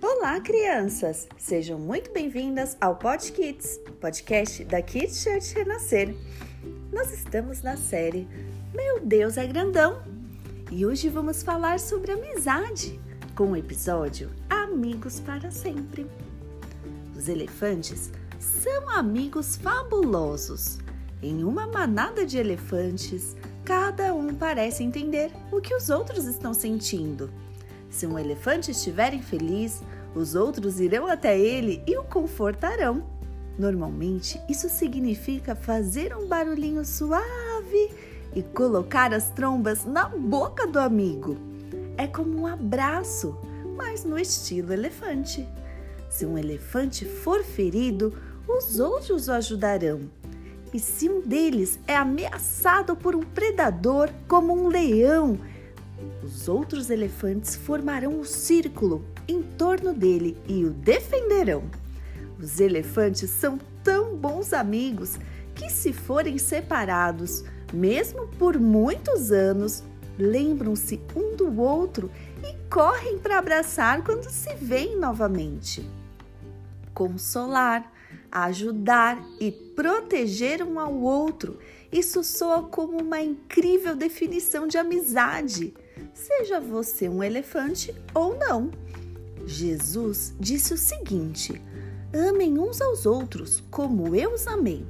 [0.00, 1.26] Olá, crianças!
[1.36, 6.14] Sejam muito bem-vindas ao Pod Kids, podcast da Kids Church Renascer.
[6.92, 8.28] Nós estamos na série
[8.72, 10.00] Meu Deus é Grandão
[10.70, 13.00] e hoje vamos falar sobre amizade
[13.34, 16.06] com o episódio Amigos para Sempre.
[17.16, 20.78] Os elefantes são amigos fabulosos.
[21.20, 27.28] Em uma manada de elefantes, cada um parece entender o que os outros estão sentindo.
[27.90, 29.82] Se um elefante estiver infeliz,
[30.14, 33.04] os outros irão até ele e o confortarão.
[33.58, 37.90] Normalmente, isso significa fazer um barulhinho suave
[38.34, 41.36] e colocar as trombas na boca do amigo.
[41.96, 43.36] É como um abraço,
[43.76, 45.48] mas no estilo elefante.
[46.08, 48.16] Se um elefante for ferido,
[48.46, 50.08] os outros o ajudarão.
[50.72, 55.38] E se um deles é ameaçado por um predador, como um leão,
[56.28, 61.64] os outros elefantes formarão um círculo em torno dele e o defenderão.
[62.38, 65.16] Os elefantes são tão bons amigos
[65.54, 69.82] que, se forem separados, mesmo por muitos anos,
[70.18, 72.10] lembram-se um do outro
[72.42, 75.88] e correm para abraçar quando se veem novamente.
[76.92, 77.90] Consolar,
[78.30, 81.58] ajudar e proteger um ao outro,
[81.90, 85.72] isso soa como uma incrível definição de amizade,
[86.18, 88.70] seja você um elefante ou não.
[89.46, 91.62] Jesus disse o seguinte:
[92.12, 94.84] Amem uns aos outros como eu os amei.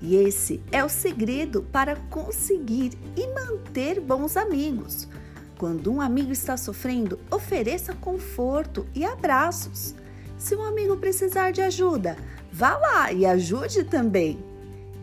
[0.00, 5.08] E esse é o segredo para conseguir e manter bons amigos.
[5.56, 9.94] Quando um amigo está sofrendo, ofereça conforto e abraços.
[10.36, 12.16] Se um amigo precisar de ajuda,
[12.52, 14.38] vá lá e ajude também.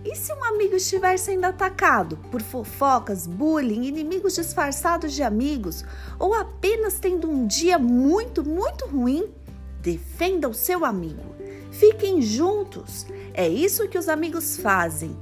[0.05, 5.83] E se um amigo estiver sendo atacado por fofocas, bullying, inimigos disfarçados de amigos
[6.19, 9.33] ou apenas tendo um dia muito, muito ruim?
[9.81, 11.35] Defenda o seu amigo.
[11.71, 13.07] Fiquem juntos.
[13.33, 15.17] É isso que os amigos fazem.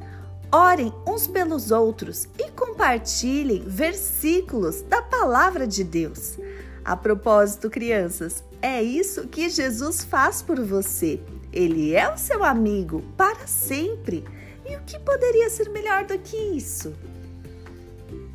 [0.52, 6.38] Orem uns pelos outros e compartilhem versículos da palavra de Deus.
[6.84, 11.22] A propósito, crianças, é isso que Jesus faz por você.
[11.54, 14.26] Ele é o seu amigo para sempre.
[14.66, 16.94] E o que poderia ser melhor do que isso?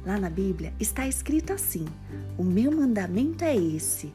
[0.04, 1.86] Lá na Bíblia está escrito assim:
[2.36, 4.12] O meu mandamento é esse: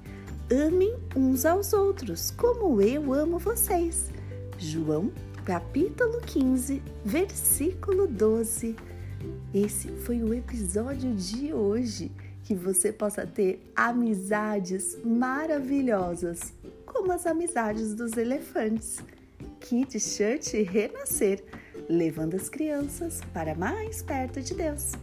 [0.52, 4.12] amem uns aos outros, como eu amo vocês.
[4.58, 5.12] João,
[5.44, 8.76] capítulo 15, versículo 12.
[9.54, 12.12] Esse foi o episódio de hoje.
[12.44, 16.54] Que você possa ter amizades maravilhosas,
[16.86, 19.02] como as amizades dos elefantes.
[19.62, 21.42] Kid Shirt renascer
[21.90, 24.94] levando as crianças para mais perto de Deus.